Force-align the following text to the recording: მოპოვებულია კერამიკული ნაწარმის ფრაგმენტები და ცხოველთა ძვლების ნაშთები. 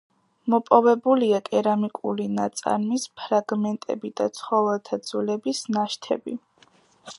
მოპოვებულია 0.51 1.39
კერამიკული 1.49 2.25
ნაწარმის 2.39 3.05
ფრაგმენტები 3.21 4.13
და 4.21 4.29
ცხოველთა 4.39 4.99
ძვლების 5.11 5.65
ნაშთები. 5.79 6.39